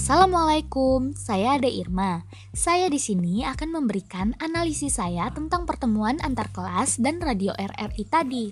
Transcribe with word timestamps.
Assalamualaikum, 0.00 1.12
saya 1.12 1.60
Ade 1.60 1.68
Irma. 1.68 2.24
Saya 2.56 2.88
di 2.88 2.96
sini 2.96 3.44
akan 3.44 3.68
memberikan 3.68 4.32
analisis 4.40 4.96
saya 4.96 5.28
tentang 5.28 5.68
pertemuan 5.68 6.16
antar 6.24 6.48
kelas 6.56 6.96
dan 6.96 7.20
radio 7.20 7.52
RRI 7.52 8.08
tadi. 8.08 8.48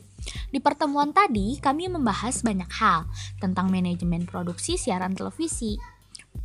Di 0.53 0.61
pertemuan 0.61 1.17
tadi, 1.17 1.57
kami 1.57 1.89
membahas 1.89 2.45
banyak 2.45 2.69
hal 2.69 3.09
tentang 3.41 3.73
manajemen 3.73 4.29
produksi 4.29 4.77
siaran 4.77 5.17
televisi, 5.17 5.81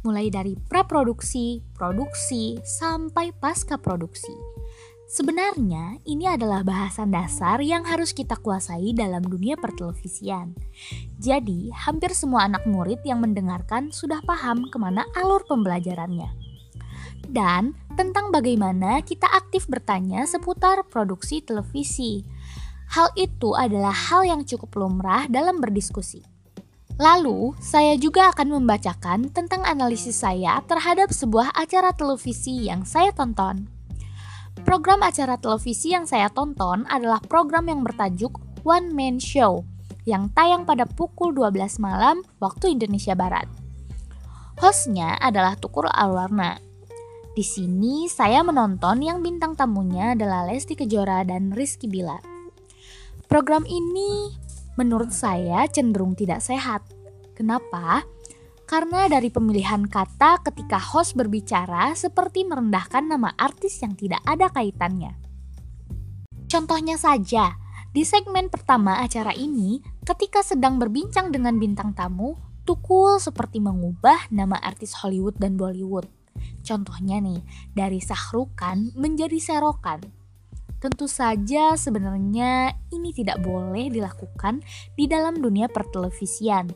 mulai 0.07 0.31
dari 0.31 0.55
praproduksi, 0.55 1.59
produksi, 1.75 2.63
sampai 2.63 3.35
pasca 3.35 3.75
produksi. 3.75 4.31
Sebenarnya, 5.03 5.99
ini 6.07 6.25
adalah 6.25 6.63
bahasan 6.63 7.11
dasar 7.11 7.59
yang 7.59 7.83
harus 7.83 8.15
kita 8.15 8.39
kuasai 8.39 8.95
dalam 8.95 9.19
dunia 9.19 9.59
pertelevisian. 9.59 10.55
Jadi, 11.19 11.69
hampir 11.75 12.15
semua 12.15 12.47
anak 12.47 12.63
murid 12.63 13.03
yang 13.03 13.19
mendengarkan 13.19 13.91
sudah 13.91 14.23
paham 14.23 14.71
ke 14.71 14.77
mana 14.79 15.03
alur 15.19 15.43
pembelajarannya. 15.43 16.31
Dan 17.27 17.75
tentang 17.99 18.31
bagaimana 18.31 19.03
kita 19.03 19.27
aktif 19.27 19.67
bertanya 19.67 20.23
seputar 20.23 20.87
produksi 20.87 21.43
televisi. 21.43 22.23
Hal 22.93 23.09
itu 23.17 23.57
adalah 23.57 23.93
hal 23.93 24.23
yang 24.23 24.41
cukup 24.47 24.71
lumrah 24.77 25.27
dalam 25.27 25.59
berdiskusi. 25.59 26.23
Lalu, 27.01 27.57
saya 27.57 27.97
juga 27.97 28.29
akan 28.29 28.61
membacakan 28.61 29.33
tentang 29.33 29.65
analisis 29.65 30.21
saya 30.21 30.61
terhadap 30.69 31.09
sebuah 31.09 31.49
acara 31.57 31.89
televisi 31.89 32.69
yang 32.69 32.85
saya 32.85 33.09
tonton. 33.09 33.72
Program 34.61 35.01
acara 35.01 35.41
televisi 35.41 35.97
yang 35.97 36.05
saya 36.05 36.29
tonton 36.29 36.85
adalah 36.85 37.17
program 37.25 37.65
yang 37.65 37.81
bertajuk 37.81 38.37
One 38.61 38.93
Man 38.93 39.17
Show 39.17 39.65
yang 40.05 40.29
tayang 40.37 40.69
pada 40.69 40.85
pukul 40.85 41.33
12 41.33 41.81
malam 41.81 42.21
waktu 42.37 42.77
Indonesia 42.77 43.17
Barat. 43.17 43.49
Hostnya 44.61 45.17
adalah 45.17 45.57
Tukur 45.57 45.89
Alwarna. 45.89 46.61
Di 47.33 47.41
sini 47.41 48.05
saya 48.05 48.45
menonton 48.45 49.01
yang 49.01 49.25
bintang 49.25 49.57
tamunya 49.57 50.13
adalah 50.13 50.45
Lesti 50.45 50.77
Kejora 50.77 51.25
dan 51.25 51.49
Rizky 51.49 51.89
Bilar. 51.89 52.21
Program 53.25 53.65
ini 53.65 54.29
menurut 54.77 55.09
saya 55.09 55.65
cenderung 55.65 56.13
tidak 56.13 56.45
sehat. 56.45 56.85
Kenapa? 57.33 58.05
Karena 58.63 59.11
dari 59.11 59.27
pemilihan 59.27 59.85
kata 59.85 60.39
ketika 60.47 60.79
host 60.79 61.19
berbicara 61.19 61.91
seperti 61.93 62.47
merendahkan 62.47 63.03
nama 63.05 63.35
artis 63.35 63.83
yang 63.83 63.93
tidak 63.99 64.23
ada 64.23 64.47
kaitannya. 64.49 65.19
Contohnya 66.47 66.95
saja, 66.95 67.59
di 67.93 68.01
segmen 68.07 68.47
pertama 68.47 69.01
acara 69.03 69.33
ini, 69.33 69.81
ketika 70.01 70.41
sedang 70.41 70.77
berbincang 70.79 71.29
dengan 71.33 71.57
bintang 71.59 71.93
tamu, 71.93 72.37
Tukul 72.63 73.19
seperti 73.19 73.59
mengubah 73.59 74.31
nama 74.31 74.55
artis 74.55 74.95
Hollywood 75.03 75.35
dan 75.35 75.59
Bollywood. 75.59 76.07
Contohnya 76.63 77.19
nih, 77.19 77.43
dari 77.75 77.99
Sahrukan 77.99 78.95
menjadi 78.95 79.35
Serokan. 79.35 79.99
Tentu 80.79 81.11
saja 81.11 81.75
sebenarnya 81.75 82.79
ini 82.95 83.11
tidak 83.11 83.43
boleh 83.43 83.91
dilakukan 83.91 84.63
di 84.95 85.11
dalam 85.11 85.43
dunia 85.43 85.67
pertelevisian 85.67 86.71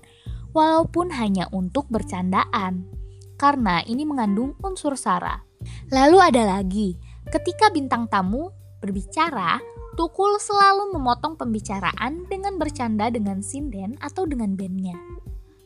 walaupun 0.58 1.14
hanya 1.14 1.46
untuk 1.54 1.86
bercandaan, 1.94 2.90
karena 3.38 3.86
ini 3.86 4.10
mengandung 4.10 4.58
unsur 4.66 4.98
sara. 4.98 5.46
Lalu 5.94 6.18
ada 6.18 6.58
lagi, 6.58 6.98
ketika 7.30 7.70
bintang 7.70 8.10
tamu 8.10 8.50
berbicara, 8.82 9.62
Tukul 9.98 10.38
selalu 10.38 10.94
memotong 10.94 11.42
pembicaraan 11.42 12.30
dengan 12.30 12.62
bercanda 12.62 13.10
dengan 13.10 13.42
sinden 13.42 13.98
atau 13.98 14.30
dengan 14.30 14.54
bandnya. 14.54 14.94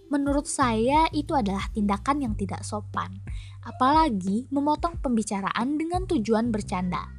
Menurut 0.07 0.47
saya 0.47 1.11
itu 1.11 1.35
adalah 1.35 1.67
tindakan 1.75 2.23
yang 2.23 2.33
tidak 2.39 2.63
sopan, 2.63 3.19
apalagi 3.59 4.47
memotong 4.47 5.03
pembicaraan 5.03 5.75
dengan 5.75 6.07
tujuan 6.07 6.47
bercanda. 6.47 7.11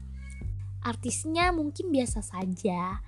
Artisnya 0.80 1.52
mungkin 1.52 1.92
biasa 1.92 2.24
saja, 2.24 3.04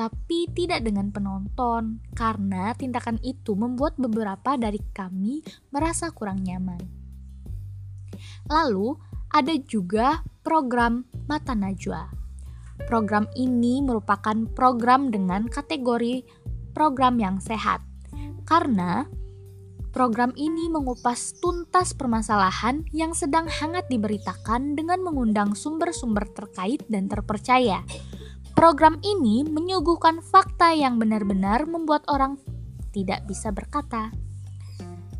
tapi 0.00 0.48
tidak 0.56 0.80
dengan 0.80 1.12
penonton, 1.12 2.00
karena 2.16 2.72
tindakan 2.72 3.20
itu 3.20 3.52
membuat 3.52 4.00
beberapa 4.00 4.56
dari 4.56 4.80
kami 4.96 5.44
merasa 5.68 6.08
kurang 6.08 6.40
nyaman. 6.40 6.80
Lalu, 8.48 8.96
ada 9.28 9.52
juga 9.60 10.24
program 10.40 11.04
Mata 11.28 11.52
Najwa. 11.52 12.08
Program 12.88 13.28
ini 13.36 13.84
merupakan 13.84 14.48
program 14.56 15.12
dengan 15.12 15.44
kategori 15.44 16.24
program 16.72 17.20
yang 17.20 17.36
sehat, 17.36 17.84
karena 18.48 19.04
program 19.92 20.32
ini 20.32 20.72
mengupas 20.72 21.36
tuntas 21.44 21.92
permasalahan 21.92 22.88
yang 22.96 23.12
sedang 23.12 23.52
hangat 23.52 23.84
diberitakan 23.92 24.80
dengan 24.80 25.04
mengundang 25.04 25.52
sumber-sumber 25.52 26.24
terkait 26.32 26.80
dan 26.88 27.04
terpercaya 27.04 27.84
Program 28.52 29.00
ini 29.00 29.46
menyuguhkan 29.46 30.20
fakta 30.20 30.76
yang 30.76 31.00
benar-benar 31.00 31.64
membuat 31.64 32.04
orang 32.10 32.36
tidak 32.90 33.24
bisa 33.24 33.54
berkata. 33.54 34.12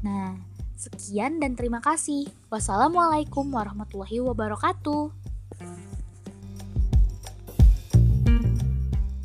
Nah, 0.04 0.36
sekian 0.76 1.38
dan 1.38 1.54
terima 1.54 1.78
kasih. 1.84 2.28
Wassalamualaikum 2.48 3.48
warahmatullahi 3.52 4.20
wabarakatuh. 4.24 5.29